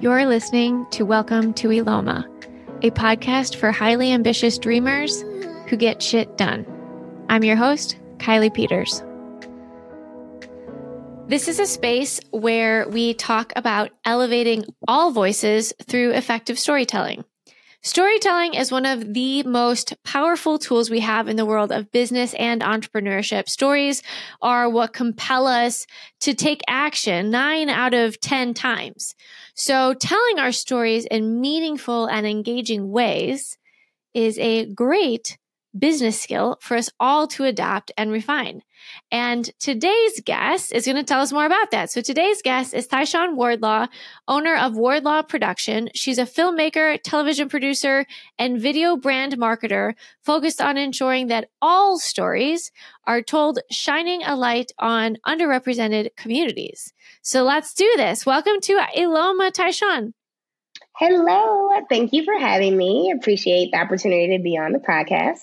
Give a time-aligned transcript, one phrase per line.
[0.00, 2.24] You're listening to Welcome to Eloma,
[2.82, 5.20] a podcast for highly ambitious dreamers
[5.68, 6.64] who get shit done.
[7.28, 9.02] I'm your host, Kiley Peters.
[11.28, 17.22] This is a space where we talk about elevating all voices through effective storytelling.
[17.82, 22.34] Storytelling is one of the most powerful tools we have in the world of business
[22.34, 23.48] and entrepreneurship.
[23.48, 24.02] Stories
[24.42, 25.86] are what compel us
[26.20, 29.14] to take action nine out of 10 times.
[29.54, 33.56] So telling our stories in meaningful and engaging ways
[34.12, 35.38] is a great
[35.76, 38.60] business skill for us all to adopt and refine.
[39.10, 41.90] And today's guest is going to tell us more about that.
[41.90, 43.86] So today's guest is Tyshun Wardlaw,
[44.28, 45.88] owner of Wardlaw Production.
[45.94, 48.06] She's a filmmaker, television producer,
[48.38, 52.70] and video brand marketer focused on ensuring that all stories
[53.06, 56.92] are told shining a light on underrepresented communities.
[57.22, 58.24] So let's do this.
[58.24, 60.12] Welcome to Eloma Tyshun.
[60.96, 61.70] Hello.
[61.88, 63.12] Thank you for having me.
[63.16, 65.40] Appreciate the opportunity to be on the podcast.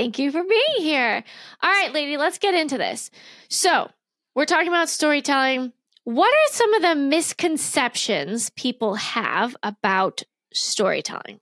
[0.00, 1.22] Thank you for being here.
[1.62, 3.10] All right, lady, let's get into this.
[3.50, 3.90] So,
[4.34, 5.74] we're talking about storytelling.
[6.04, 10.22] What are some of the misconceptions people have about
[10.54, 11.38] storytelling?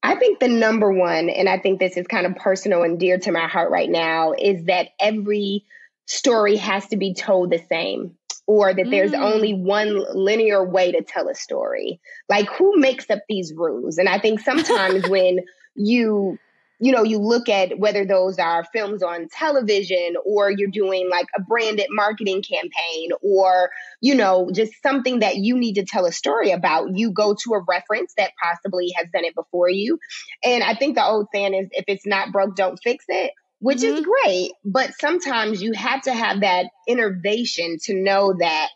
[0.00, 3.18] I think the number one, and I think this is kind of personal and dear
[3.18, 5.64] to my heart right now, is that every
[6.06, 9.18] story has to be told the same or that there's mm.
[9.20, 12.00] only one linear way to tell a story.
[12.28, 13.98] Like, who makes up these rules?
[13.98, 15.40] And I think sometimes when
[15.74, 16.38] you
[16.78, 21.26] you know, you look at whether those are films on television or you're doing like
[21.36, 26.12] a branded marketing campaign or, you know, just something that you need to tell a
[26.12, 26.96] story about.
[26.96, 29.98] You go to a reference that possibly has done it before you.
[30.44, 33.78] And I think the old saying is if it's not broke, don't fix it which
[33.78, 33.96] mm-hmm.
[33.96, 34.52] is great.
[34.64, 38.68] But sometimes you have to have that innovation to know that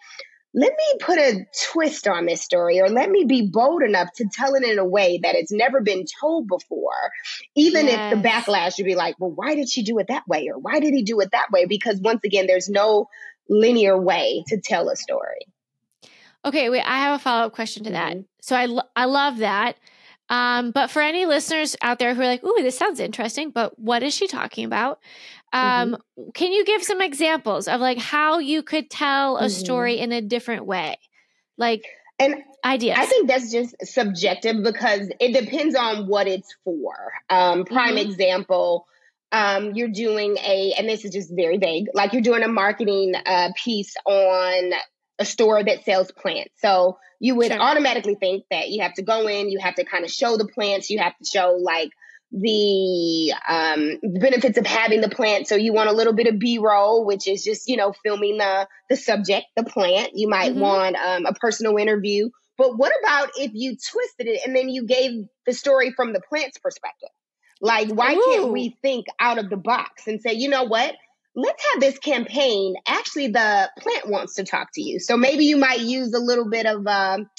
[0.53, 4.29] let me put a twist on this story or let me be bold enough to
[4.33, 7.12] tell it in a way that it's never been told before
[7.55, 8.12] even yes.
[8.12, 10.59] if the backlash would be like well why did she do it that way or
[10.59, 13.06] why did he do it that way because once again there's no
[13.49, 15.47] linear way to tell a story
[16.44, 18.22] okay wait i have a follow-up question to that mm-hmm.
[18.41, 19.77] so i, lo- I love that
[20.31, 23.77] um, but for any listeners out there who are like, "Ooh, this sounds interesting," but
[23.81, 25.00] what is she talking about?
[25.53, 26.31] Um, mm-hmm.
[26.34, 29.49] Can you give some examples of like how you could tell a mm-hmm.
[29.49, 30.99] story in a different way,
[31.59, 31.84] like
[32.19, 32.99] and ideas?
[32.99, 36.94] I think that's just subjective because it depends on what it's for.
[37.28, 38.11] Um, prime mm-hmm.
[38.11, 38.87] example.
[39.33, 43.15] Um, you're doing a, and this is just very vague, like you're doing a marketing
[43.15, 44.72] uh, piece on
[45.21, 46.50] a store that sells plants.
[46.56, 47.61] So you would sure.
[47.61, 50.49] automatically think that you have to go in, you have to kind of show the
[50.49, 51.91] plants, you have to show like
[52.33, 55.49] the um, benefits of having the plant.
[55.49, 58.69] So you want a little bit of B-roll, which is just you know filming the
[58.89, 60.13] the subject, the plant.
[60.15, 60.61] You might mm-hmm.
[60.61, 62.31] want um, a personal interview.
[62.57, 66.21] But what about if you twisted it and then you gave the story from the
[66.21, 67.09] plant's perspective?
[67.63, 68.23] Like, why Ooh.
[68.27, 70.95] can't we think out of the box and say, you know what?
[71.35, 72.75] let's have this campaign.
[72.87, 74.99] Actually, the plant wants to talk to you.
[74.99, 77.31] So maybe you might use a little bit of um,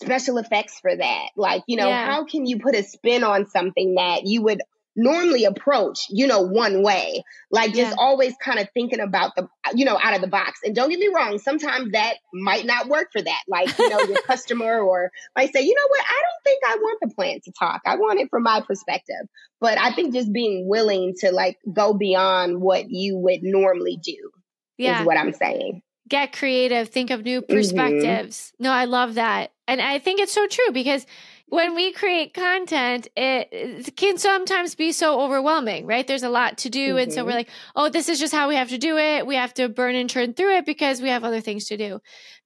[0.00, 1.28] special effects for that.
[1.36, 2.06] Like, you know, yeah.
[2.06, 4.60] how can you put a spin on something that you would
[4.98, 7.22] normally approach, you know, one way.
[7.50, 7.96] Like just yeah.
[7.98, 10.60] always kind of thinking about the, you know, out of the box.
[10.64, 13.42] And don't get me wrong, sometimes that might not work for that.
[13.46, 16.76] Like, you know, your customer or might say, you know what, I don't think I
[16.76, 17.82] want the plant to talk.
[17.86, 19.28] I want it from my perspective.
[19.60, 24.30] But I think just being willing to like go beyond what you would normally do
[24.78, 25.00] yeah.
[25.00, 25.82] is what I'm saying.
[26.08, 27.54] Get creative, think of new mm-hmm.
[27.54, 28.52] perspectives.
[28.54, 28.64] Mm-hmm.
[28.64, 29.52] No, I love that.
[29.66, 31.06] And I think it's so true because
[31.48, 36.06] when we create content, it, it, can sometimes be so overwhelming, right?
[36.06, 36.90] There's a lot to do.
[36.90, 36.98] Mm-hmm.
[36.98, 37.38] And so we're mm-hmm.
[37.38, 39.26] like, oh, this is just how we have to do it.
[39.26, 42.00] We have to burn and churn through it because we have other things to do.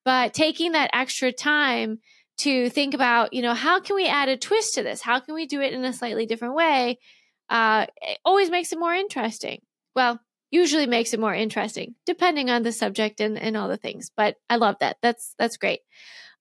[0.05, 1.99] But taking that extra time
[2.39, 5.03] to think about, you know, how can we add a twist to this?
[5.03, 6.99] How can we do it in a slightly different way?
[7.49, 9.61] Uh, it always makes it more interesting.
[9.95, 10.21] Well,
[10.53, 14.11] usually makes it more interesting, depending on the subject and, and all the things.
[14.17, 14.99] But I love that.
[15.03, 15.81] That's that's great.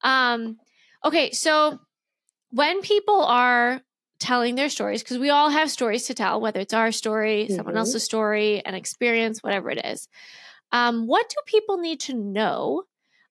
[0.04, 0.58] Um,
[1.04, 1.80] okay, so
[2.50, 3.82] when people are
[4.20, 7.56] telling their stories, because we all have stories to tell, whether it's our story, mm-hmm.
[7.56, 10.08] someone else's story, an experience, whatever it is,
[10.72, 12.84] um, what do people need to know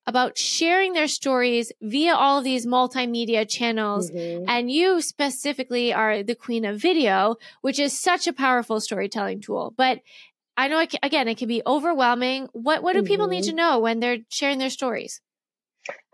[0.06, 4.10] about sharing their stories via all of these multimedia channels?
[4.10, 4.46] Mm-hmm.
[4.48, 9.72] And you specifically are the queen of video, which is such a powerful storytelling tool.
[9.76, 10.00] But
[10.60, 12.50] I know, it, again, it can be overwhelming.
[12.52, 13.06] What, what do mm-hmm.
[13.06, 13.56] people need to mm-hmm.
[13.56, 15.22] know when they're sharing their stories?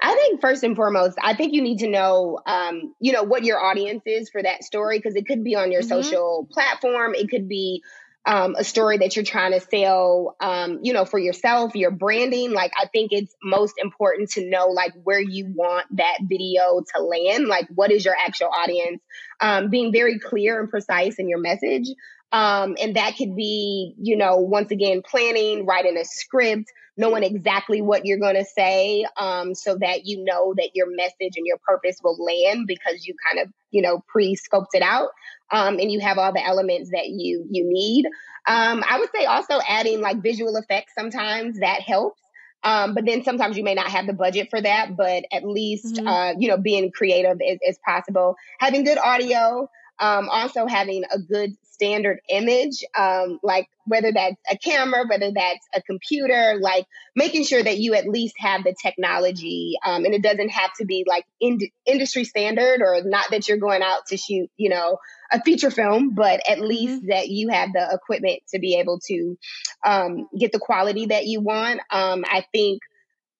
[0.00, 3.42] I think first and foremost, I think you need to know, um, you know, what
[3.42, 5.88] your audience is for that story because it could be on your mm-hmm.
[5.88, 7.82] social platform, it could be
[8.24, 12.52] um, a story that you're trying to sell, um, you know, for yourself, your branding,
[12.52, 17.02] like I think it's most important to know like where you want that video to
[17.02, 17.48] land.
[17.48, 19.00] Like, what is your actual audience?
[19.40, 21.88] Um, being very clear and precise in your message.
[22.32, 27.80] Um, and that could be, you know, once again, planning, writing a script, knowing exactly
[27.80, 31.58] what you're going to say um, so that you know that your message and your
[31.66, 35.10] purpose will land because you kind of, you know, pre scoped it out
[35.50, 38.06] um, and you have all the elements that you you need.
[38.48, 42.20] Um, I would say also adding like visual effects sometimes that helps.
[42.62, 45.94] Um, but then sometimes you may not have the budget for that, but at least,
[45.94, 46.08] mm-hmm.
[46.08, 48.34] uh, you know, being creative is, is possible.
[48.58, 49.68] Having good audio,
[50.00, 55.66] um, also having a good standard image, um, like whether that's a camera, whether that's
[55.74, 59.74] a computer, like making sure that you at least have the technology.
[59.84, 63.58] Um, and it doesn't have to be like in- industry standard or not that you're
[63.58, 64.98] going out to shoot, you know,
[65.30, 67.08] a feature film, but at least mm-hmm.
[67.10, 69.36] that you have the equipment to be able to
[69.84, 71.80] um, get the quality that you want.
[71.90, 72.80] Um, I think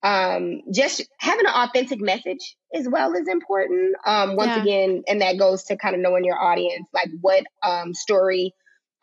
[0.03, 3.95] um, just having an authentic message as well is important.
[4.05, 4.61] Um, once yeah.
[4.61, 8.53] again, and that goes to kind of knowing your audience, like what um, story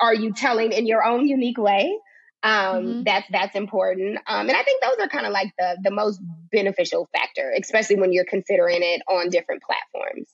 [0.00, 1.98] are you telling in your own unique way.
[2.42, 3.02] Um, mm-hmm.
[3.04, 6.20] That's that's important, um, and I think those are kind of like the the most
[6.52, 10.28] beneficial factor, especially when you're considering it on different platforms.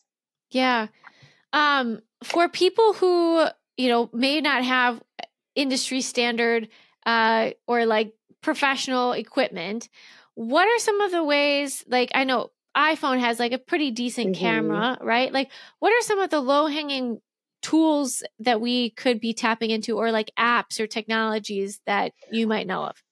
[0.50, 0.88] Yeah,
[1.52, 3.46] um, for people who
[3.76, 5.00] you know may not have
[5.54, 6.68] industry standard
[7.06, 8.12] uh, or like
[8.42, 9.88] professional equipment,
[10.34, 11.84] what are some of the ways?
[11.88, 14.40] Like I know iPhone has like a pretty decent mm-hmm.
[14.40, 15.32] camera, right?
[15.32, 17.20] Like what are some of the low hanging
[17.62, 22.66] tools that we could be tapping into or like apps or technologies that you might
[22.66, 23.02] know of?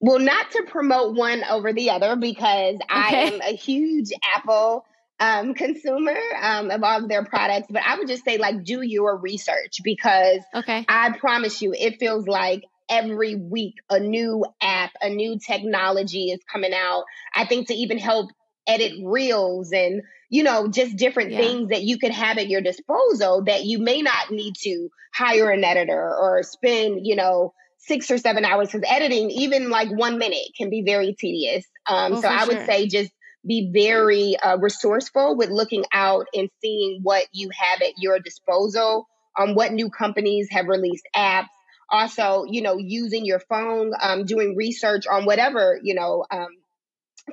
[0.00, 2.84] Well, not to promote one over the other because okay.
[2.88, 4.84] I am a huge Apple
[5.18, 8.82] um, consumer um, of all of their products, but I would just say like do
[8.82, 10.84] your research because okay.
[10.86, 16.40] I promise you, it feels like every week a new app, a new technology is
[16.50, 17.04] coming out.
[17.34, 18.30] I think to even help
[18.66, 21.38] edit reels and you know just different yeah.
[21.38, 25.50] things that you could have at your disposal that you may not need to hire
[25.50, 30.18] an editor or spend you know six or seven hours because editing even like one
[30.18, 33.12] minute can be very tedious um, oh, so i would say just
[33.46, 39.06] be very uh, resourceful with looking out and seeing what you have at your disposal
[39.38, 41.46] on um, what new companies have released apps
[41.90, 46.48] also you know using your phone um, doing research on whatever you know um,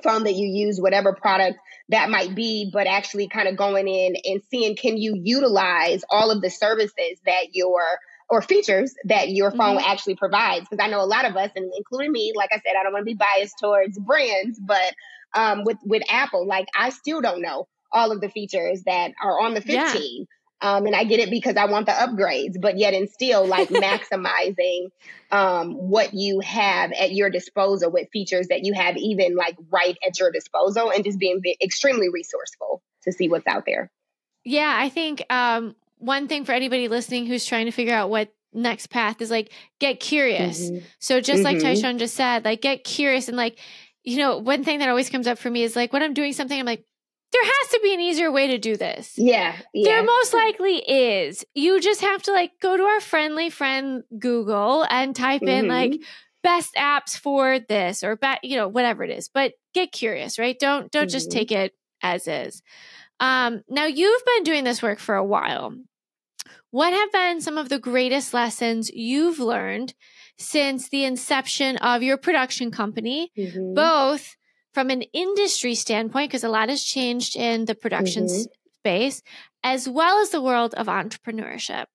[0.02, 1.58] phone that you use whatever product
[1.88, 6.30] that might be but actually kind of going in and seeing can you utilize all
[6.30, 7.82] of the services that your
[8.30, 9.90] or features that your phone mm-hmm.
[9.90, 12.74] actually provides because i know a lot of us and including me like i said
[12.78, 14.94] i don't want to be biased towards brands but
[15.34, 16.46] um, with with Apple.
[16.46, 19.74] Like I still don't know all of the features that are on the 15.
[19.74, 20.24] Yeah.
[20.64, 23.68] Um, and I get it because I want the upgrades, but yet and still like
[23.70, 24.86] maximizing
[25.30, 29.94] um, what you have at your disposal with features that you have even like right
[30.06, 33.90] at your disposal and just being extremely resourceful to see what's out there.
[34.42, 38.32] Yeah, I think um, one thing for anybody listening who's trying to figure out what
[38.54, 40.70] next path is like get curious.
[40.70, 40.86] Mm-hmm.
[40.98, 41.58] So just mm-hmm.
[41.58, 43.58] like Tyshun just said, like get curious and like
[44.02, 46.32] you know, one thing that always comes up for me is like when I'm doing
[46.32, 46.84] something, I'm like,
[47.34, 49.14] there has to be an easier way to do this.
[49.16, 49.88] Yeah, yeah.
[49.88, 51.44] There most likely is.
[51.52, 55.64] You just have to like go to our friendly friend Google and type mm-hmm.
[55.64, 56.00] in like
[56.44, 59.28] best apps for this or bet, you know, whatever it is.
[59.28, 60.56] But get curious, right?
[60.56, 61.08] Don't don't mm-hmm.
[61.08, 61.72] just take it
[62.02, 62.62] as is.
[63.18, 65.74] Um, now you've been doing this work for a while.
[66.70, 69.94] What have been some of the greatest lessons you've learned
[70.38, 73.74] since the inception of your production company, mm-hmm.
[73.74, 74.36] both
[74.74, 78.42] from an industry standpoint, because a lot has changed in the production mm-hmm.
[78.80, 79.22] space,
[79.62, 81.86] as well as the world of entrepreneurship?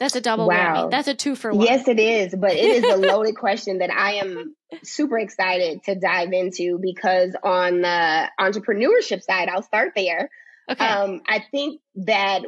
[0.00, 0.86] That's a double wow.
[0.86, 0.90] whammy.
[0.90, 1.66] That's a two for one.
[1.66, 2.34] Yes, it is.
[2.34, 7.34] But it is a loaded question that I am super excited to dive into because
[7.42, 10.30] on the entrepreneurship side, I'll start there.
[10.70, 10.84] Okay.
[10.84, 12.42] Um, I think that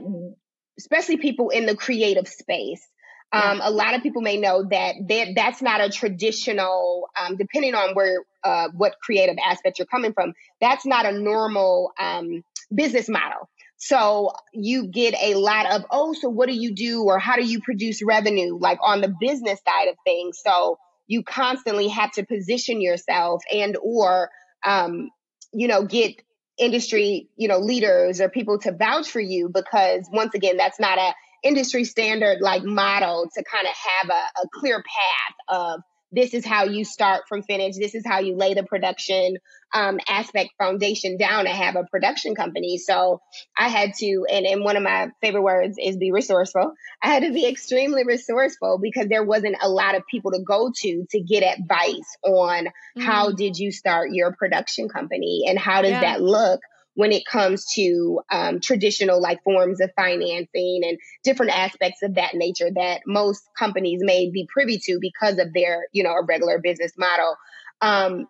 [0.79, 2.87] especially people in the creative space,
[3.33, 7.95] um, a lot of people may know that that's not a traditional, um, depending on
[7.95, 13.49] where, uh, what creative aspect you're coming from, that's not a normal um, business model.
[13.77, 17.45] So you get a lot of, oh, so what do you do or how do
[17.45, 20.41] you produce revenue, like on the business side of things.
[20.45, 24.31] So you constantly have to position yourself and or,
[24.65, 25.11] um,
[25.53, 26.15] you know, get
[26.57, 30.99] industry, you know, leaders or people to vouch for you because once again, that's not
[30.99, 31.13] a
[31.43, 35.81] industry standard like model to kind of have a, a clear path of
[36.13, 37.77] this is how you start from finish.
[37.77, 39.37] This is how you lay the production
[39.75, 42.79] um, aspect foundation down to have a production company.
[42.79, 43.21] So
[43.59, 46.73] I had to, and, and one of my favorite words is be resourceful.
[47.03, 50.71] I had to be extremely resourceful because there wasn't a lot of people to go
[50.75, 53.03] to to get advice on mm.
[53.03, 56.01] how did you start your production company and how does yeah.
[56.01, 56.61] that look
[56.97, 62.35] when it comes to um, traditional like forms of financing and different aspects of that
[62.35, 66.59] nature that most companies may be privy to because of their you know a regular
[66.59, 67.37] business model.
[67.81, 68.27] Um,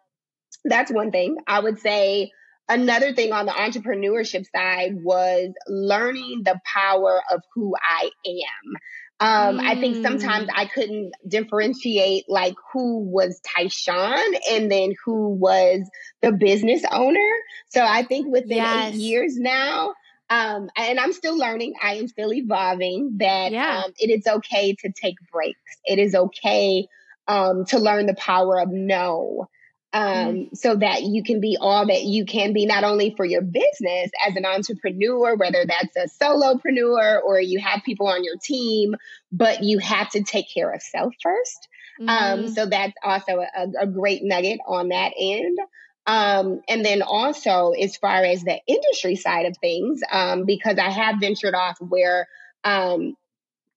[0.65, 1.37] that's one thing.
[1.47, 2.33] I would say
[2.69, 8.77] another thing on the entrepreneurship side was learning the power of who i am
[9.19, 9.61] um, mm.
[9.61, 10.53] I think sometimes mm.
[10.55, 15.89] I couldn't differentiate like who was Tyshun and then who was
[16.21, 17.31] the business owner.
[17.69, 18.95] So I think within yes.
[18.95, 19.95] eight years now,
[20.29, 23.85] um, and I'm still learning, I am still evolving that yeah.
[23.85, 25.79] um, it is okay to take breaks.
[25.85, 26.87] It is okay
[27.27, 29.49] um, to learn the power of no
[29.97, 30.57] um, mm.
[30.57, 34.11] so that you can be all that you can be, not only for your business
[34.27, 38.95] as an entrepreneur, whether that's a solopreneur or you have people on your team,
[39.33, 41.69] but you have to take care of self 1st
[42.01, 42.45] um, mm-hmm.
[42.45, 45.59] Um, so that's also a, a, great nugget on that end.
[46.07, 50.91] Um, and then also, as far as the industry side of things, um, because I
[50.91, 52.29] have ventured off where
[52.65, 53.17] um,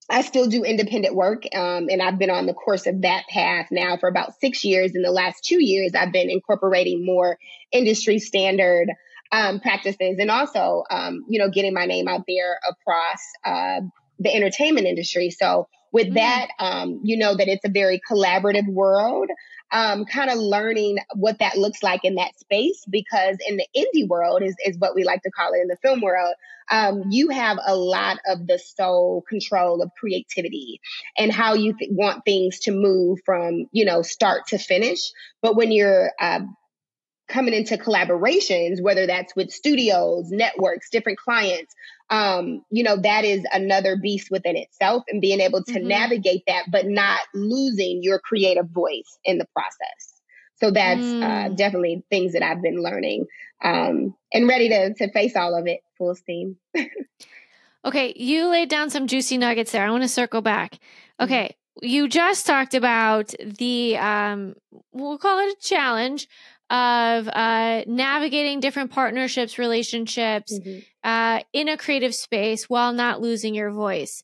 [0.10, 3.68] I still do independent work, um, and I've been on the course of that path
[3.72, 4.96] now for about six years.
[4.96, 7.38] In the last two years, I've been incorporating more
[7.72, 8.90] industry standard
[9.32, 13.82] um, practices, and also, um, you know, getting my name out there across uh,
[14.18, 15.30] the entertainment industry.
[15.30, 16.16] So, with mm-hmm.
[16.16, 19.30] that, um, you know that it's a very collaborative world
[19.72, 24.08] um, kind of learning what that looks like in that space because in the indie
[24.08, 26.34] world is, is what we like to call it in the film world
[26.72, 30.80] um, you have a lot of the sole control of creativity
[31.18, 35.12] and how you th- want things to move from you know start to finish.
[35.42, 36.42] But when you're uh,
[37.30, 41.74] coming into collaborations, whether that's with studios, networks, different clients,
[42.10, 45.88] um, you know, that is another beast within itself and being able to mm-hmm.
[45.88, 50.20] navigate that, but not losing your creative voice in the process.
[50.56, 51.24] So that's uh, mm.
[51.24, 53.28] uh, definitely things that I've been learning
[53.64, 56.58] um, and ready to, to face all of it full steam.
[57.86, 58.14] okay.
[58.16, 59.86] You laid down some juicy nuggets there.
[59.86, 60.74] I want to circle back.
[60.74, 61.24] Mm-hmm.
[61.24, 61.56] Okay.
[61.82, 64.56] You just talked about the, um,
[64.92, 66.28] we'll call it a challenge
[66.70, 70.80] of uh, navigating different partnerships, relationships mm-hmm.
[71.04, 74.24] uh, in a creative space while not losing your voice.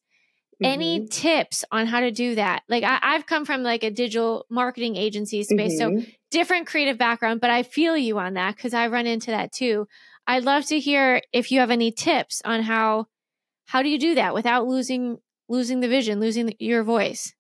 [0.56, 0.66] Mm-hmm.
[0.66, 2.64] Any tips on how to do that?
[2.70, 6.00] Like I, have come from like a digital marketing agency space, mm-hmm.
[6.00, 9.52] so different creative background, but I feel you on that because I run into that
[9.52, 9.88] too.
[10.28, 13.08] I'd love to hear if you have any tips on how
[13.66, 15.18] how do you do that without losing
[15.50, 17.34] losing the vision, losing the, your voice.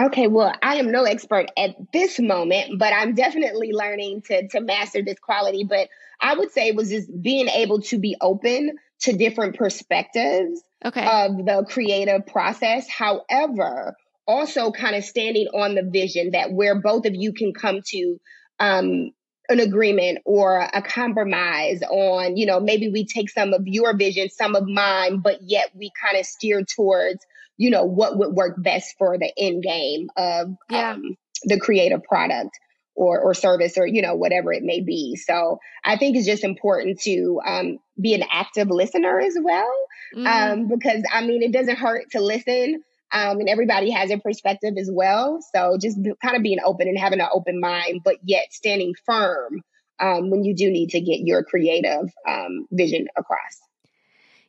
[0.00, 4.60] Okay, well, I am no expert at this moment, but I'm definitely learning to to
[4.60, 5.64] master this quality.
[5.64, 5.88] But
[6.20, 11.06] I would say was just being able to be open to different perspectives okay.
[11.06, 12.88] of the creative process.
[12.88, 13.96] However,
[14.26, 18.20] also kind of standing on the vision that where both of you can come to
[18.58, 19.10] um,
[19.48, 24.28] an agreement or a compromise on, you know, maybe we take some of your vision,
[24.30, 27.24] some of mine, but yet we kind of steer towards
[27.56, 30.92] you know, what would work best for the end game of yeah.
[30.92, 32.58] um, the creative product
[32.94, 35.16] or, or service or, you know, whatever it may be.
[35.16, 39.72] So I think it's just important to um, be an active listener as well.
[40.14, 40.26] Mm.
[40.26, 42.82] Um, because I mean, it doesn't hurt to listen.
[43.14, 45.38] Um, and everybody has a perspective as well.
[45.54, 49.62] So just kind of being open and having an open mind, but yet standing firm
[50.00, 53.60] um, when you do need to get your creative um, vision across.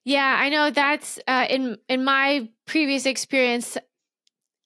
[0.03, 3.77] Yeah, I know that's uh, in in my previous experience.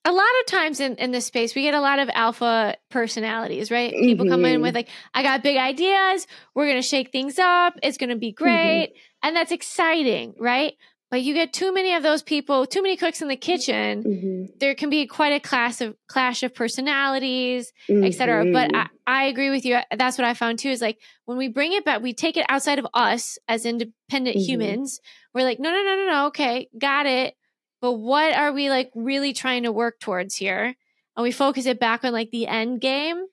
[0.06, 3.70] A lot of times in, in this space, we get a lot of alpha personalities,
[3.70, 3.94] right?
[3.94, 4.06] Mm-hmm.
[4.06, 4.64] People come in mm-hmm.
[4.64, 6.26] with like, I got big ideas.
[6.56, 7.78] We're going to shake things up.
[7.84, 8.44] It's going to be mm-hmm.
[8.44, 8.88] great.
[8.88, 9.28] Mm-hmm.
[9.28, 10.74] And that's exciting, right?
[11.12, 14.04] But you get too many of those people, too many cooks in the kitchen.
[14.04, 14.46] Mm-hmm.
[14.60, 18.04] There can be quite a class of clash of personalities, mm-hmm.
[18.04, 18.52] etc.
[18.52, 19.80] But I, I agree with you.
[19.96, 20.70] That's what I found too.
[20.70, 24.38] Is like when we bring it back, we take it outside of us as independent
[24.38, 24.40] mm-hmm.
[24.40, 25.00] humans.
[25.34, 26.28] We're like, no, no, no, no, no.
[26.28, 27.36] Okay, got it.
[27.82, 30.76] But what are we like really trying to work towards here?
[31.16, 33.26] And we focus it back on like the end game,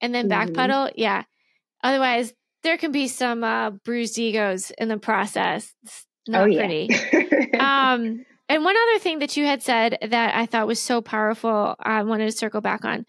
[0.00, 0.52] and then mm-hmm.
[0.52, 0.92] backpedal.
[0.94, 1.24] Yeah.
[1.82, 2.32] Otherwise,
[2.62, 5.74] there can be some uh, bruised egos in the process.
[5.84, 6.88] It's not oh, pretty.
[7.58, 11.74] Um, and one other thing that you had said that I thought was so powerful,
[11.78, 13.04] I wanted to circle back on.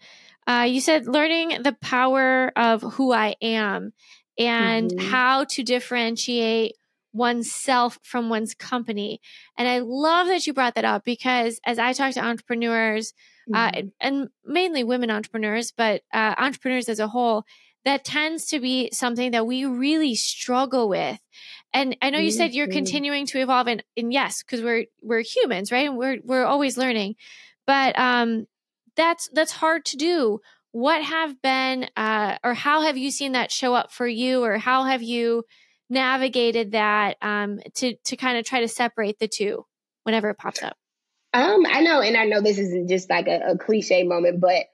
[0.46, 3.92] Uh, you said learning the power of who I am
[4.38, 5.08] and mm-hmm.
[5.08, 6.74] how to differentiate
[7.12, 9.20] oneself from one's company.
[9.56, 13.14] And I love that you brought that up because as I talk to entrepreneurs,
[13.52, 13.86] uh, mm-hmm.
[13.86, 17.44] uh, and mainly women entrepreneurs, but uh, entrepreneurs as a whole,
[17.84, 21.18] that tends to be something that we really struggle with.
[21.72, 22.74] And I know you said you're mm-hmm.
[22.74, 25.88] continuing to evolve and, and yes, because we're we're humans, right?
[25.88, 27.14] And we're we're always learning.
[27.66, 28.46] But um
[28.96, 30.40] that's that's hard to do.
[30.72, 34.58] What have been uh or how have you seen that show up for you or
[34.58, 35.44] how have you
[35.88, 39.64] navigated that um to to kind of try to separate the two
[40.02, 40.76] whenever it pops up?
[41.32, 44.64] Um, I know, and I know this isn't just like a, a cliche moment, but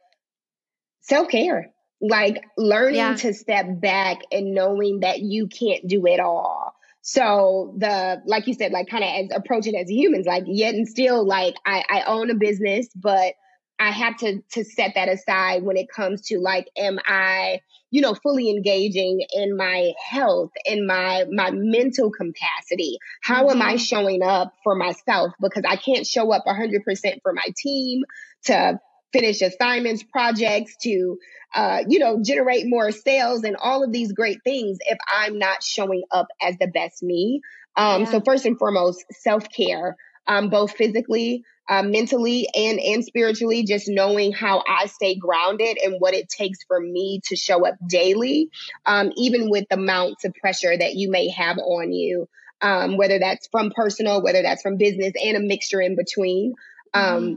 [1.02, 3.16] self care like learning yeah.
[3.16, 6.74] to step back and knowing that you can't do it all.
[7.02, 10.74] So the like you said, like kind of as approach it as humans, like yet
[10.74, 13.34] and still like I, I own a business, but
[13.78, 17.60] I have to to set that aside when it comes to like am I,
[17.90, 22.98] you know, fully engaging in my health, in my my mental capacity.
[23.22, 23.52] How mm-hmm.
[23.52, 23.76] am I mm-hmm.
[23.78, 28.02] showing up for myself because I can't show up 100% for my team
[28.46, 28.80] to
[29.16, 31.18] finish assignments, projects, to
[31.54, 35.62] uh, you know, generate more sales and all of these great things if I'm not
[35.62, 37.40] showing up as the best me.
[37.76, 38.10] Um, yeah.
[38.10, 39.96] So first and foremost, self care,
[40.26, 43.64] um, both physically, uh, mentally, and and spiritually.
[43.64, 47.74] Just knowing how I stay grounded and what it takes for me to show up
[47.88, 48.50] daily,
[48.84, 52.28] um, even with the amounts of pressure that you may have on you.
[52.62, 56.54] Um, whether that's from personal, whether that's from business, and a mixture in between.
[56.94, 57.34] Um, mm-hmm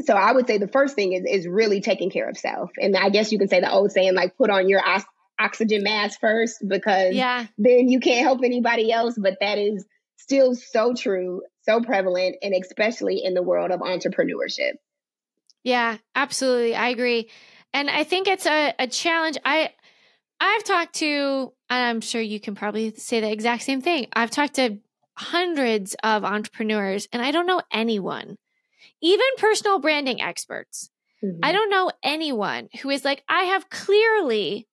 [0.00, 2.70] so I would say the first thing is is really taking care of self.
[2.78, 4.82] And I guess you can say the old saying like put on your
[5.38, 7.46] oxygen mask first because yeah.
[7.58, 9.16] then you can't help anybody else.
[9.18, 9.84] But that is
[10.16, 14.74] still so true, so prevalent, and especially in the world of entrepreneurship.
[15.64, 16.74] Yeah, absolutely.
[16.74, 17.30] I agree.
[17.74, 19.38] And I think it's a, a challenge.
[19.44, 19.70] I
[20.40, 24.08] I've talked to, and I'm sure you can probably say the exact same thing.
[24.12, 24.78] I've talked to
[25.16, 28.38] hundreds of entrepreneurs and I don't know anyone
[29.02, 30.90] even personal branding experts.
[31.22, 31.40] Mm-hmm.
[31.42, 34.66] I don't know anyone who is like, I have clearly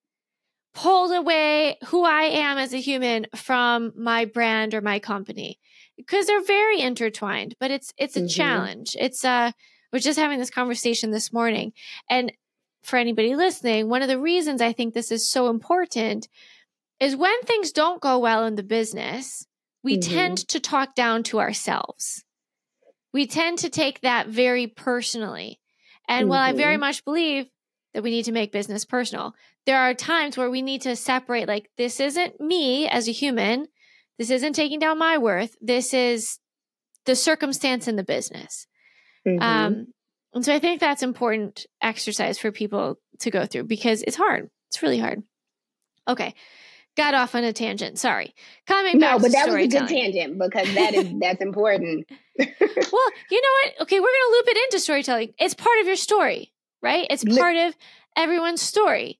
[0.73, 5.59] pulled away who I am as a human from my brand or my company
[5.97, 8.27] because they're very intertwined, but it's, it's a mm-hmm.
[8.27, 8.95] challenge.
[8.99, 9.51] It's, uh,
[9.91, 11.73] we're just having this conversation this morning.
[12.09, 12.31] And
[12.83, 16.29] for anybody listening, one of the reasons I think this is so important
[16.99, 19.45] is when things don't go well in the business,
[19.83, 20.13] we mm-hmm.
[20.13, 22.23] tend to talk down to ourselves
[23.13, 25.59] we tend to take that very personally.
[26.07, 26.29] And mm-hmm.
[26.29, 26.81] while I very mm-hmm.
[26.81, 27.47] much believe
[27.93, 29.33] that we need to make business personal,
[29.65, 33.67] there are times where we need to separate like, this isn't me as a human.
[34.17, 35.55] This isn't taking down my worth.
[35.61, 36.39] This is
[37.05, 38.67] the circumstance in the business.
[39.27, 39.41] Mm-hmm.
[39.41, 39.87] Um,
[40.33, 44.49] and so I think that's important exercise for people to go through because it's hard.
[44.69, 45.23] It's really hard.
[46.07, 46.35] Okay
[46.95, 47.97] got off on a tangent.
[47.97, 48.33] Sorry.
[48.67, 49.11] Coming back.
[49.11, 52.05] No, but that was a good tangent because that is that's important.
[52.39, 53.81] well, you know what?
[53.81, 55.33] Okay, we're gonna loop it into storytelling.
[55.39, 57.07] It's part of your story, right?
[57.09, 57.75] It's part of
[58.15, 59.19] everyone's story,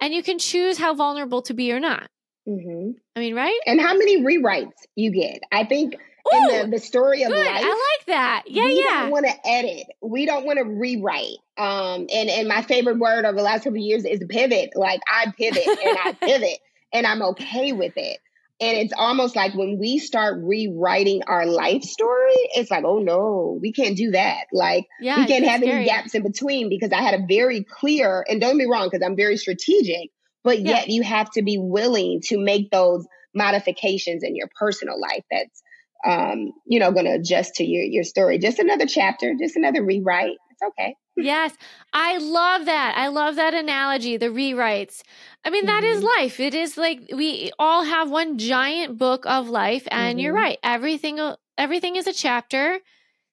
[0.00, 2.08] and you can choose how vulnerable to be or not.
[2.48, 2.92] Mm-hmm.
[3.16, 3.58] I mean, right?
[3.66, 5.40] And how many rewrites you get?
[5.50, 7.44] I think Ooh, in the, the story of good.
[7.44, 7.64] life.
[7.64, 8.44] I like that.
[8.46, 9.02] Yeah, we yeah.
[9.02, 9.86] don't want to edit.
[10.00, 11.38] We don't want to rewrite.
[11.58, 14.70] Um, and and my favorite word over the last couple years is pivot.
[14.76, 16.58] Like I pivot and I pivot
[16.92, 18.18] and I'm okay with it.
[18.58, 23.58] And it's almost like when we start rewriting our life story, it's like, oh no,
[23.60, 24.46] we can't do that.
[24.50, 25.76] Like, yeah, we can't have scary.
[25.76, 29.04] any gaps in between because I had a very clear, and don't be wrong, because
[29.04, 30.08] I'm very strategic,
[30.42, 30.70] but yeah.
[30.70, 35.62] yet you have to be willing to make those modifications in your personal life that's,
[36.06, 38.38] um, you know, going to adjust to your, your story.
[38.38, 40.36] Just another chapter, just another rewrite.
[40.50, 40.96] It's okay.
[41.16, 41.52] Yes.
[41.92, 42.94] I love that.
[42.96, 45.02] I love that analogy, the rewrites.
[45.44, 45.98] I mean, that mm-hmm.
[45.98, 46.40] is life.
[46.40, 50.18] It is like we all have one giant book of life, and mm-hmm.
[50.18, 50.58] you're right.
[50.62, 51.20] Everything,
[51.56, 52.80] everything is a chapter.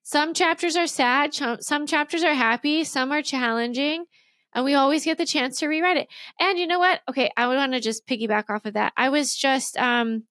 [0.03, 1.33] Some chapters are sad.
[1.33, 2.83] Some chapters are happy.
[2.83, 4.05] Some are challenging,
[4.53, 6.07] and we always get the chance to rewrite it.
[6.39, 7.01] And you know what?
[7.09, 8.93] Okay, I would want to just piggyback off of that.
[8.97, 10.23] I was just, um,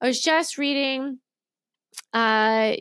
[0.00, 1.18] I was just reading,
[2.12, 2.76] uh,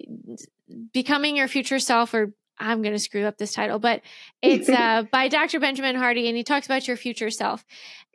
[0.93, 4.01] becoming your future self or I'm going to screw up this title, but
[4.41, 5.59] it's uh, by Dr.
[5.59, 7.65] Benjamin Hardy, and he talks about your future self.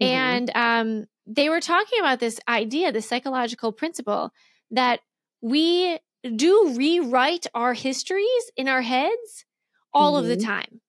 [0.01, 0.05] Mm-hmm.
[0.05, 4.33] And um, they were talking about this idea, this psychological principle
[4.71, 5.01] that
[5.41, 9.45] we do rewrite our histories in our heads
[9.93, 10.23] all mm-hmm.
[10.23, 10.51] of the mm-hmm.
[10.51, 10.81] time.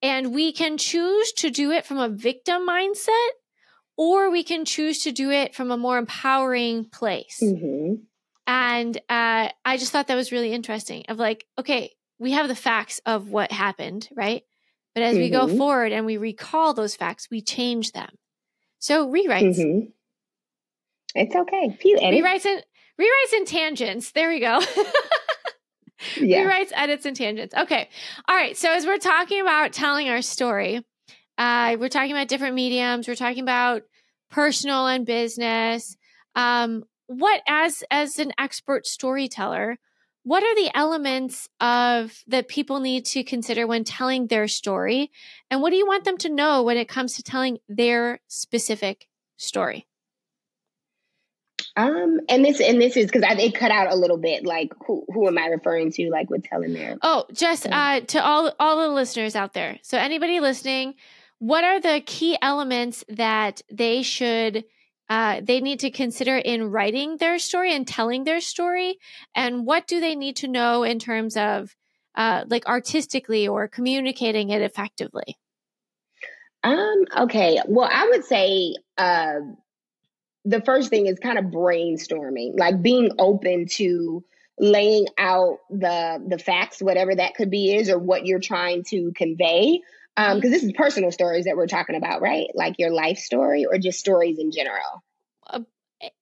[0.00, 3.28] And we can choose to do it from a victim mindset,
[3.96, 7.38] or we can choose to do it from a more empowering place.
[7.40, 8.02] Mm-hmm.
[8.46, 11.92] And uh, I just thought that was really interesting of like, okay,
[12.22, 14.44] we have the facts of what happened, right?
[14.94, 15.22] But as mm-hmm.
[15.22, 15.58] we go mm-hmm.
[15.58, 18.10] forward and we recall those facts, we change them.
[18.78, 19.58] So rewrites.
[19.58, 19.88] Mm-hmm.
[21.16, 21.76] It's okay.
[21.80, 22.22] Few edits.
[22.22, 22.64] Rewrites and
[23.00, 24.12] rewrites and tangents.
[24.12, 24.60] There we go.
[26.20, 26.44] yeah.
[26.44, 27.54] Rewrites, edits, and tangents.
[27.54, 27.88] Okay.
[28.28, 28.56] All right.
[28.56, 30.84] So as we're talking about telling our story,
[31.38, 33.08] uh, we're talking about different mediums.
[33.08, 33.82] We're talking about
[34.30, 35.96] personal and business.
[36.36, 39.76] Um, what as as an expert storyteller,
[40.24, 45.10] what are the elements of that people need to consider when telling their story,
[45.50, 49.08] and what do you want them to know when it comes to telling their specific
[49.36, 49.86] story?
[51.74, 54.44] Um, and this and this is because I it cut out a little bit.
[54.44, 56.10] Like, who who am I referring to?
[56.10, 59.78] Like with telling their oh, just uh, to all all the listeners out there.
[59.82, 60.94] So anybody listening,
[61.38, 64.64] what are the key elements that they should
[65.12, 68.98] uh, they need to consider in writing their story and telling their story,
[69.34, 71.76] and what do they need to know in terms of
[72.14, 75.36] uh, like artistically or communicating it effectively?
[76.64, 77.04] Um.
[77.24, 77.60] Okay.
[77.68, 78.74] Well, I would say.
[78.96, 79.40] Uh,
[80.44, 84.24] the first thing is kind of brainstorming, like being open to
[84.58, 89.12] laying out the the facts, whatever that could be is, or what you're trying to
[89.16, 89.80] convey.
[90.16, 92.48] Um, because this is personal stories that we're talking about, right?
[92.54, 95.02] Like your life story, or just stories in general.
[95.46, 95.60] Uh,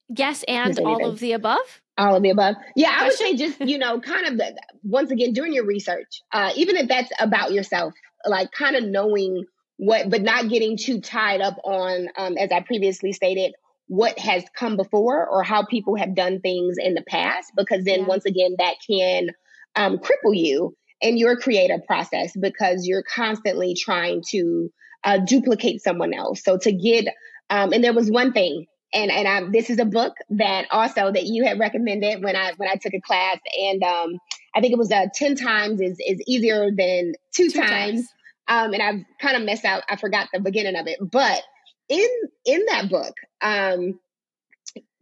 [0.09, 1.81] yes, and all of the above.
[1.99, 2.55] All of the above.
[2.77, 6.23] Yeah, I would say just you know, kind of the, once again doing your research,
[6.33, 7.93] uh, even if that's about yourself,
[8.25, 9.45] like kind of knowing
[9.77, 13.55] what, but not getting too tied up on, um, as I previously stated,
[13.91, 18.03] what has come before or how people have done things in the past, because then
[18.03, 18.07] yeah.
[18.07, 19.31] once again, that can
[19.75, 24.71] um, cripple you in your creative process because you're constantly trying to
[25.03, 26.41] uh, duplicate someone else.
[26.45, 27.07] So to get,
[27.51, 31.11] um, and there was one thing, and and I, this is a book that also
[31.11, 34.19] that you had recommended when I when I took a class, and um,
[34.55, 37.71] I think it was uh, ten times is is easier than two, two times.
[37.71, 38.09] times.
[38.47, 39.83] Um, and I've kind of messed out.
[39.89, 41.43] I forgot the beginning of it, but
[41.91, 42.09] in
[42.47, 43.99] in that book, um,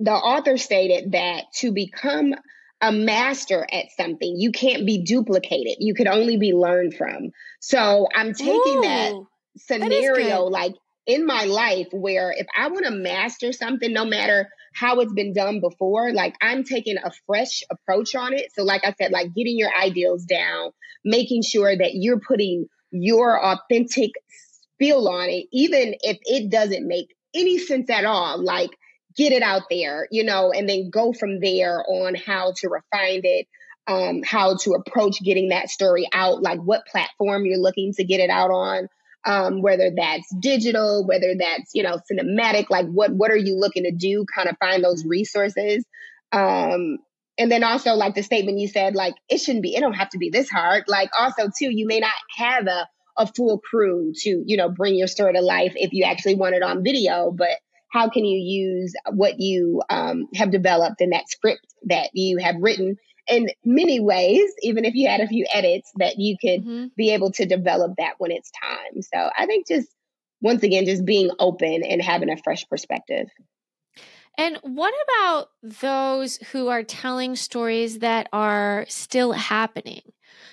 [0.00, 2.34] the author stated that to become
[2.80, 5.76] a master at something, you can't be duplicated.
[5.80, 7.30] You could only be learned from.
[7.60, 9.12] So I'm taking Ooh, that
[9.56, 10.74] scenario that like
[11.06, 15.32] in my life where if I want to master something, no matter how it's been
[15.32, 18.52] done before, like I'm taking a fresh approach on it.
[18.54, 20.70] So, like I said, like getting your ideals down,
[21.04, 24.12] making sure that you're putting your authentic
[24.78, 28.42] feel on it, even if it doesn't make any sense at all.
[28.42, 28.70] Like,
[29.16, 33.22] get it out there, you know, and then go from there on how to refine
[33.24, 33.48] it,
[33.88, 38.20] um, how to approach getting that story out, like what platform you're looking to get
[38.20, 38.88] it out on,
[39.24, 43.84] um, whether that's digital, whether that's, you know, cinematic, like what what are you looking
[43.84, 44.24] to do?
[44.32, 45.84] Kind of find those resources.
[46.30, 46.98] Um,
[47.36, 50.10] and then also like the statement you said, like it shouldn't be, it don't have
[50.10, 50.84] to be this hard.
[50.86, 52.86] Like also too, you may not have a
[53.18, 56.54] a full crew to, you know, bring your story to life if you actually want
[56.54, 57.30] it on video.
[57.30, 57.58] But
[57.90, 62.56] how can you use what you um, have developed in that script that you have
[62.60, 62.96] written
[63.28, 66.86] in many ways, even if you had a few edits, that you could mm-hmm.
[66.96, 69.02] be able to develop that when it's time.
[69.02, 69.88] So I think just
[70.40, 73.28] once again, just being open and having a fresh perspective.
[74.36, 80.02] And what about those who are telling stories that are still happening?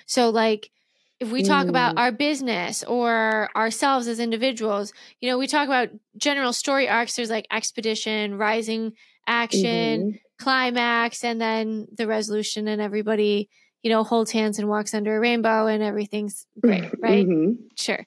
[0.06, 0.70] So, like,
[1.18, 1.70] if we talk mm.
[1.70, 7.16] about our business or ourselves as individuals, you know, we talk about general story arcs.
[7.16, 8.92] There's like expedition, rising
[9.26, 10.16] action, mm-hmm.
[10.38, 13.48] climax, and then the resolution, and everybody,
[13.82, 17.26] you know, holds hands and walks under a rainbow, and everything's great, right?
[17.26, 17.52] Mm-hmm.
[17.76, 18.04] Sure.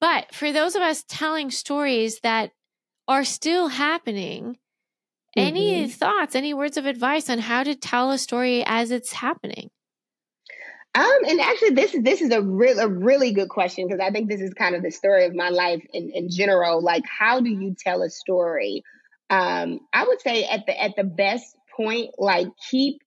[0.00, 2.50] But for those of us telling stories that
[3.06, 4.56] are still happening,
[5.36, 5.40] mm-hmm.
[5.40, 9.70] any thoughts, any words of advice on how to tell a story as it's happening?
[10.92, 14.10] Um, and actually, this is this is a real a really good question because I
[14.10, 16.82] think this is kind of the story of my life in, in general.
[16.82, 18.82] Like, how do you tell a story?
[19.28, 23.02] Um, I would say at the at the best point, like keep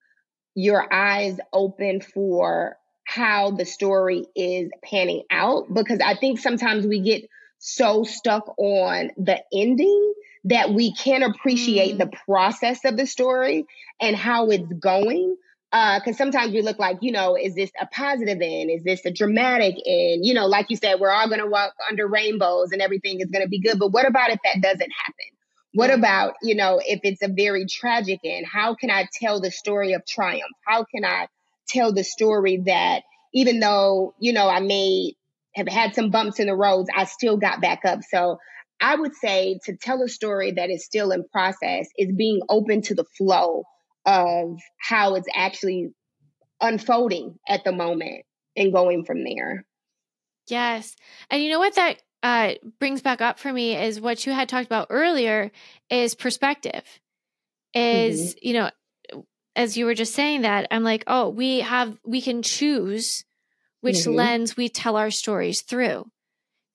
[0.56, 7.02] your eyes open for how the story is panning out because I think sometimes we
[7.02, 10.14] get so stuck on the ending
[10.46, 12.00] that we can't appreciate mm.
[12.00, 13.66] the process of the story
[14.00, 15.36] and how it's going
[15.74, 18.70] because uh, sometimes we look like, you know, is this a positive end?
[18.70, 20.24] Is this a dramatic end?
[20.24, 23.32] You know, like you said, we're all going to walk under rainbows and everything is
[23.32, 23.80] going to be good.
[23.80, 25.26] But what about if that doesn't happen?
[25.74, 28.46] What about, you know, if it's a very tragic end?
[28.46, 30.44] How can I tell the story of triumph?
[30.64, 31.28] How can I
[31.68, 33.02] tell the story that
[33.34, 35.16] even though, you know, I may
[35.56, 38.02] have had some bumps in the roads, I still got back up.
[38.08, 38.38] So
[38.80, 42.84] I would say to tell a story that is still in process is being open
[42.84, 43.64] to the flow
[44.06, 45.94] of how it's actually
[46.62, 49.66] unfolding at the moment and going from there.
[50.48, 50.96] Yes.
[51.30, 54.50] And you know what that uh, brings back up for me is what you had
[54.50, 55.52] talked about earlier
[55.90, 56.84] is perspective.
[57.74, 58.48] Is, mm-hmm.
[58.48, 58.72] you know,
[59.56, 63.24] as you were just saying that, I'm like, oh, we have, we can choose
[63.82, 64.14] which mm-hmm.
[64.14, 66.10] lens we tell our stories through,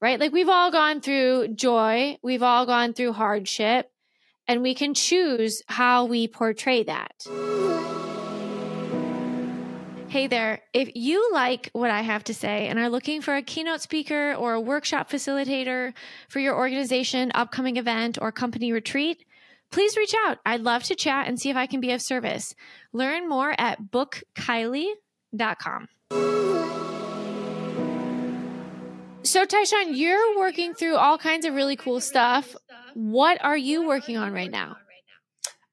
[0.01, 0.21] right?
[0.21, 3.91] Like we've all gone through joy, we've all gone through hardship,
[4.49, 7.27] and we can choose how we portray that.
[10.09, 10.63] Hey there.
[10.73, 14.33] If you like what I have to say and are looking for a keynote speaker
[14.33, 15.93] or a workshop facilitator
[16.31, 19.27] for your organization, upcoming event, or company retreat,
[19.71, 20.39] please reach out.
[20.47, 22.55] I'd love to chat and see if I can be of service.
[22.95, 25.89] Learn more at bookkiley.com.
[29.29, 32.57] So, Tyshun, you're working through all kinds of really cool stuff.
[32.95, 34.79] What are you working on right now?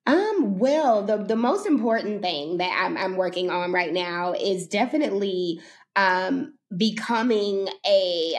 [0.05, 4.67] Um, well, the the most important thing that I'm I'm working on right now is
[4.67, 5.61] definitely
[5.95, 8.33] um becoming a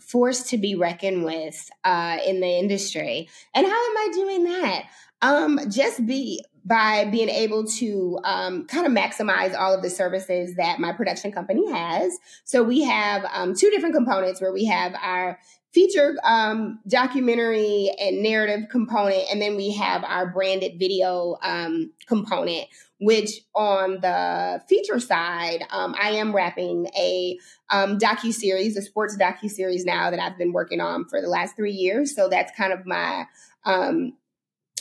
[0.00, 3.28] force to be reckoned with uh in the industry.
[3.54, 4.84] And how am I doing that?
[5.20, 10.54] Um, just be by being able to um, kind of maximize all of the services
[10.56, 12.18] that my production company has.
[12.44, 15.38] So we have um, two different components where we have our
[15.72, 22.66] feature um, documentary and narrative component, and then we have our branded video um, component.
[23.04, 27.36] Which on the feature side, um, I am wrapping a
[27.68, 31.26] um, docu series, a sports docu series now that I've been working on for the
[31.26, 32.14] last three years.
[32.14, 33.24] So that's kind of my
[33.64, 34.12] um,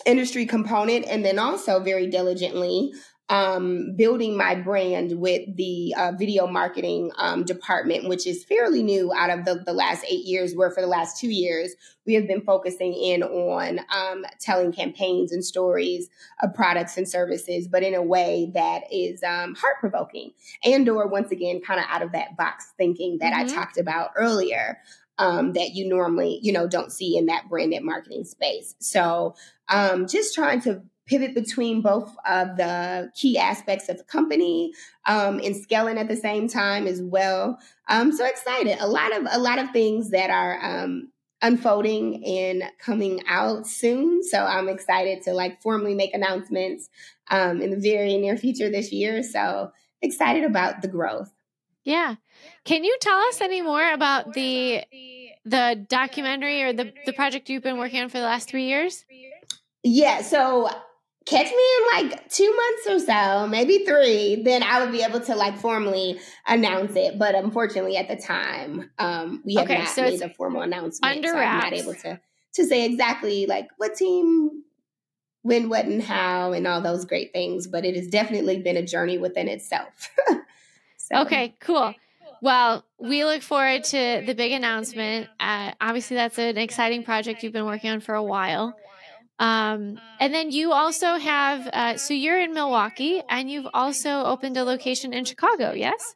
[0.05, 2.93] industry component and then also very diligently
[3.31, 9.13] um, building my brand with the uh, video marketing um, department, which is fairly new
[9.13, 11.73] out of the, the last eight years, where for the last two years,
[12.05, 16.09] we have been focusing in on um, telling campaigns and stories
[16.43, 20.31] of products and services, but in a way that is um, heart provoking
[20.65, 23.49] and or once again, kind of out of that box thinking that mm-hmm.
[23.49, 24.77] I talked about earlier.
[25.17, 28.74] Um, that you normally, you know, don't see in that branded marketing space.
[28.80, 29.36] So
[29.69, 34.71] um, just trying to pivot between both of the key aspects of the company
[35.06, 37.60] um, and scaling at the same time as well.
[37.88, 38.78] I'm so excited.
[38.80, 44.24] A lot of a lot of things that are um, unfolding and coming out soon.
[44.24, 46.89] So I'm excited to like formally make announcements
[47.30, 49.24] um, in the very near future this year.
[49.24, 49.71] So
[50.02, 51.32] excited about the growth.
[51.84, 52.15] Yeah.
[52.65, 54.84] Can you tell us any more about the
[55.44, 59.06] the documentary or the the project you've been working on for the last 3 years?
[59.84, 60.70] Yeah, so
[61.26, 65.22] catch me in like two months or so, maybe three, then I would be able
[65.22, 67.20] to like formally announce it.
[67.20, 71.15] But unfortunately, at the time, um, we have okay, not so made a formal announcement.
[71.15, 72.20] Under so I'm not able to
[72.56, 74.63] to say exactly like what team,
[75.41, 77.67] when, what, and how, and all those great things.
[77.67, 80.10] But it has definitely been a journey within itself.
[81.13, 81.21] so.
[81.21, 81.93] Okay, cool.
[82.41, 85.30] Well, we look forward to the big announcement.
[85.39, 88.74] Uh, obviously, that's an exciting project you've been working on for a while.
[89.38, 94.56] Um, and then you also have, uh, so you're in Milwaukee and you've also opened
[94.58, 96.13] a location in Chicago, yes?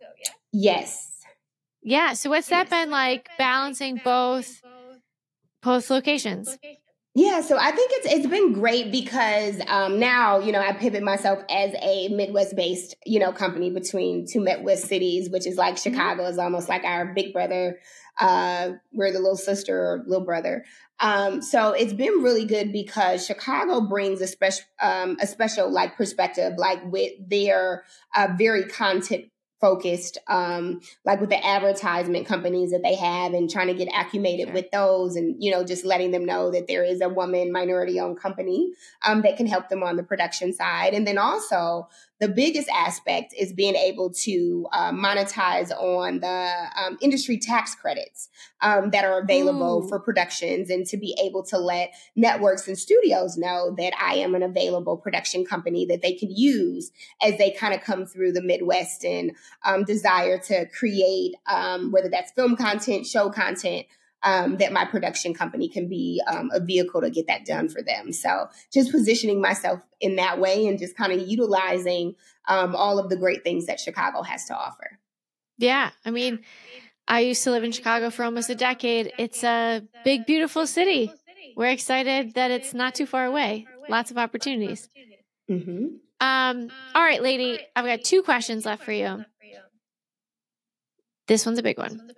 [0.52, 1.12] Yes.
[1.82, 2.14] Yeah.
[2.14, 4.62] So what's that been like balancing both,
[5.64, 6.58] both locations?
[7.18, 11.02] Yeah, so I think it's it's been great because um, now you know I pivot
[11.02, 15.76] myself as a Midwest based you know company between two Midwest cities, which is like
[15.76, 15.92] mm-hmm.
[15.92, 17.80] Chicago is almost like our big brother.
[18.20, 20.66] Uh, we're the little sister or little brother.
[21.00, 25.98] Um, so it's been really good because Chicago brings a special, um, a special like
[25.98, 29.26] perspective, like with their uh, very content
[29.66, 34.46] focused, um, like with the advertisement companies that they have and trying to get acclimated
[34.46, 34.54] sure.
[34.54, 38.00] with those and, you know, just letting them know that there is a woman minority
[38.00, 38.72] owned company
[39.04, 40.94] um, that can help them on the production side.
[40.94, 46.98] And then also the biggest aspect is being able to uh, monetize on the um,
[47.02, 48.30] industry tax credits
[48.62, 49.90] um, that are available Ooh.
[49.90, 54.34] for productions and to be able to let networks and studios know that I am
[54.34, 58.42] an available production company that they can use as they kind of come through the
[58.42, 59.32] Midwest and
[59.66, 63.88] um, desire to create, um, whether that's film content, show content
[64.26, 67.82] um, that my production company can be um, a vehicle to get that done for
[67.82, 68.12] them.
[68.12, 72.16] So just positioning myself in that way and just kind of utilizing
[72.48, 75.00] um, all of the great things that Chicago has to offer.
[75.58, 75.92] Yeah.
[76.04, 76.40] I mean,
[77.08, 79.14] I used to live in Chicago for almost a decade.
[79.20, 81.14] It's a big, beautiful city.
[81.56, 83.68] We're excited that it's not too far away.
[83.88, 84.90] Lots of opportunities.
[85.50, 85.86] Mm-hmm.
[86.20, 89.24] Um, all right, lady, I've got two questions left for you.
[91.28, 92.12] This one's a big one.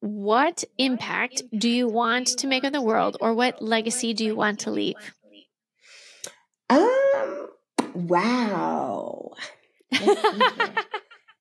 [0.00, 4.34] What impact do you want to make on the world, or what legacy do you
[4.34, 4.96] want to leave?
[6.70, 7.48] Um,
[7.94, 9.32] wow.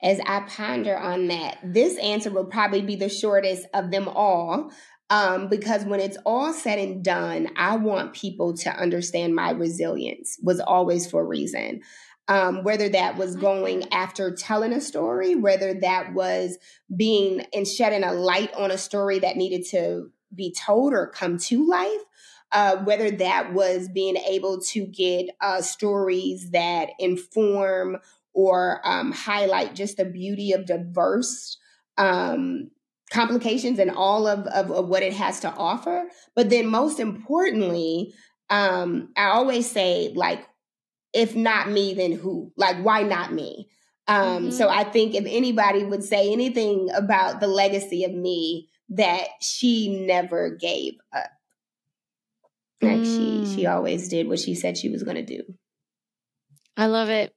[0.02, 4.72] As I ponder on that, this answer will probably be the shortest of them all.
[5.12, 10.38] Um, because when it's all said and done, I want people to understand my resilience
[10.44, 11.82] was always for a reason.
[12.30, 16.60] Um, whether that was going after telling a story, whether that was
[16.96, 21.40] being and shedding a light on a story that needed to be told or come
[21.40, 22.02] to life,
[22.52, 27.98] uh, whether that was being able to get uh, stories that inform
[28.34, 31.58] or um, highlight just the beauty of diverse
[31.98, 32.70] um,
[33.12, 36.06] complications and all of, of, of, what it has to offer.
[36.36, 38.14] But then, most importantly,
[38.50, 40.46] um, I always say, like,
[41.14, 42.52] if not me, then who?
[42.56, 43.70] Like, why not me?
[44.08, 44.52] Um, mm-hmm.
[44.52, 50.06] So I think if anybody would say anything about the legacy of me, that she
[50.06, 51.30] never gave up.
[52.82, 53.06] Like mm.
[53.06, 53.76] she she mm.
[53.76, 55.44] always did what she said she was going to do.
[56.78, 57.36] I love it.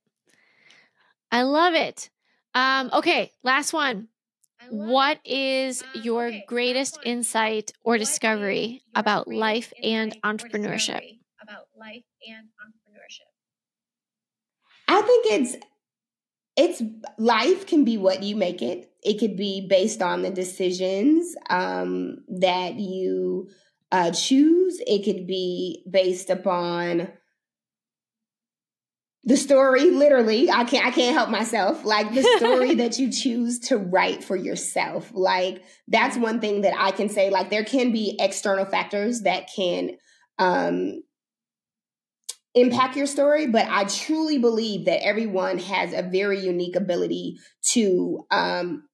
[1.31, 2.11] I love it.
[2.55, 4.09] Um, okay, last one.
[4.71, 11.19] What is um, your okay, greatest insight or discovery about life and entrepreneurship?
[11.43, 12.82] About life and entrepreneurship.
[14.93, 15.57] I think it's
[16.55, 16.83] it's
[17.19, 18.93] life can be what you make it.
[19.03, 23.49] It could be based on the decisions um, that you
[23.91, 24.81] uh, choose.
[24.87, 27.09] It could be based upon
[29.25, 33.61] the story literally i can't i can't help myself like the story that you choose
[33.61, 37.93] to write for yourself like that's one thing that i can say like there can
[37.93, 39.91] be external factors that can
[40.41, 41.03] um
[42.55, 48.27] impact your story but i truly believe that everyone has a very unique ability to
[48.31, 48.85] um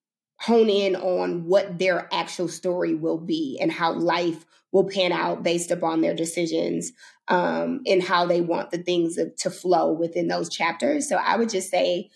[0.40, 5.42] hone in on what their actual story will be and how life will pan out
[5.42, 6.92] based upon their decisions
[7.28, 11.08] um, and how they want the things to flow within those chapters.
[11.08, 12.10] So I would just say,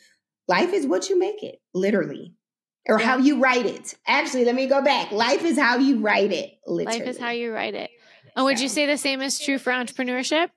[0.49, 2.35] life is what you make it, literally,
[2.89, 3.07] or yeah.
[3.07, 3.95] how you write it.
[4.07, 5.11] Actually, let me go back.
[5.11, 7.01] Life is how you write it, literally.
[7.01, 7.91] Life is how you write it.
[8.37, 10.49] And would you say the same is true for entrepreneurship?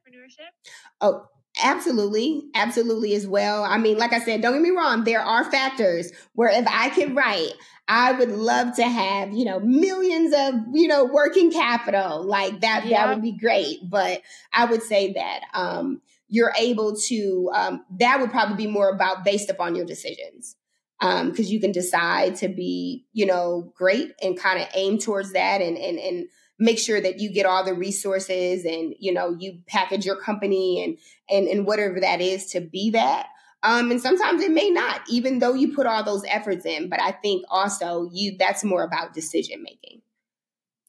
[1.02, 1.26] Oh,
[1.64, 2.44] absolutely.
[2.54, 3.64] Absolutely as well.
[3.64, 6.90] I mean, like I said, don't get me wrong, there are factors where if I
[6.90, 7.54] can write,
[7.88, 12.24] I would love to have, you know, millions of, you know, working capital.
[12.24, 13.80] Like that, that would be great.
[13.90, 14.22] But
[14.54, 19.24] I would say that um, you're able to, um, that would probably be more about
[19.24, 20.56] based upon your decisions.
[21.02, 25.34] Um, because you can decide to be, you know, great and kind of aim towards
[25.34, 29.36] that and and and make sure that you get all the resources and you know
[29.40, 30.98] you package your company and
[31.30, 33.28] and and whatever that is to be that
[33.66, 36.88] um, and sometimes it may not, even though you put all those efforts in.
[36.88, 40.02] But I think also you that's more about decision making.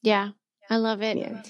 [0.03, 0.29] Yeah,
[0.69, 1.17] I love it.
[1.17, 1.41] Yeah.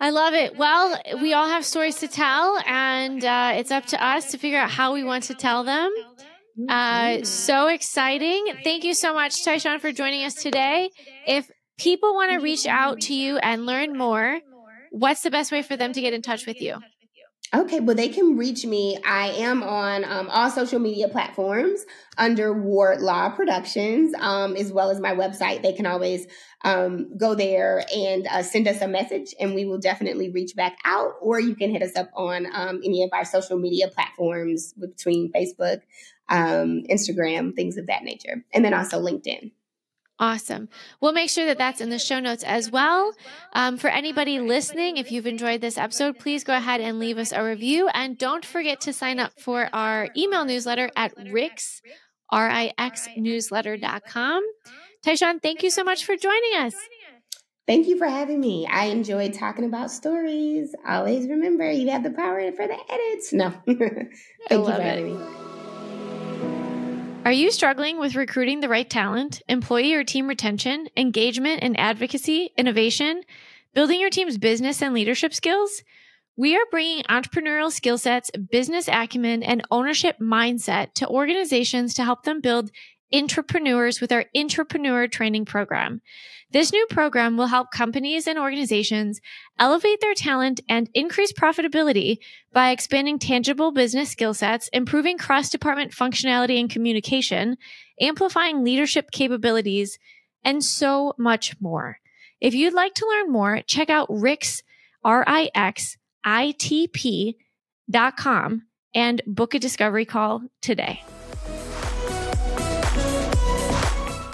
[0.00, 0.56] I love it.
[0.56, 4.58] Well, we all have stories to tell, and uh, it's up to us to figure
[4.58, 5.92] out how we want to tell them.
[6.68, 8.46] Uh, so exciting.
[8.64, 10.90] Thank you so much, Tyshun, for joining us today.
[11.26, 14.40] If people want to reach out to you and learn more,
[14.90, 16.78] what's the best way for them to get in touch with you?
[17.52, 18.96] Okay, well, they can reach me.
[19.04, 21.84] I am on um, all social media platforms
[22.16, 25.62] under Wardlaw Productions, um, as well as my website.
[25.62, 26.28] They can always
[26.62, 30.78] um, go there and uh, send us a message, and we will definitely reach back
[30.84, 31.14] out.
[31.20, 35.32] Or you can hit us up on um, any of our social media platforms between
[35.32, 35.80] Facebook,
[36.28, 39.50] um, Instagram, things of that nature, and then also LinkedIn.
[40.20, 40.68] Awesome.
[41.00, 43.14] We'll make sure that that's in the show notes as well.
[43.54, 47.32] Um, for anybody listening, if you've enjoyed this episode, please go ahead and leave us
[47.32, 47.88] a review.
[47.94, 51.80] And don't forget to sign up for our email newsletter at Rix,
[52.28, 54.42] R-I-X newsletter.com.
[55.04, 56.74] Tyshun, thank you so much for joining us.
[57.66, 58.66] Thank you for having me.
[58.66, 60.74] I enjoyed talking about stories.
[60.86, 63.32] Always remember, you have the power for the edits.
[63.32, 63.50] No.
[63.66, 63.78] thank
[64.50, 65.49] you for having me.
[67.22, 72.50] Are you struggling with recruiting the right talent, employee or team retention, engagement and advocacy,
[72.56, 73.22] innovation,
[73.74, 75.82] building your team's business and leadership skills?
[76.38, 82.22] We are bringing entrepreneurial skill sets, business acumen, and ownership mindset to organizations to help
[82.22, 82.70] them build
[83.12, 86.00] entrepreneurs with our entrepreneur training program.
[86.52, 89.20] This new program will help companies and organizations
[89.58, 92.18] elevate their talent and increase profitability
[92.52, 97.56] by expanding tangible business skill sets, improving cross department functionality and communication,
[98.00, 99.98] amplifying leadership capabilities,
[100.42, 101.98] and so much more.
[102.40, 104.62] If you'd like to learn more, check out Rix,
[105.04, 105.96] R-I-X-I-T-P
[108.92, 111.02] and book a discovery call today.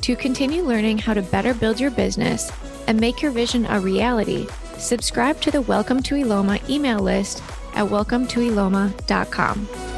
[0.06, 2.52] To continue learning how to better build your business
[2.86, 4.46] and make your vision a reality,
[4.78, 7.42] subscribe to the Welcome to Eloma email list
[7.74, 9.95] at welcometoeloma.com.